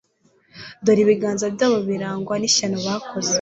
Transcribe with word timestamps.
Dore 0.83 1.01
ibiganza 1.03 1.45
byabo 1.55 1.77
birarangwa 1.87 2.33
n’ishyano 2.37 2.77
bakoze 2.85 3.29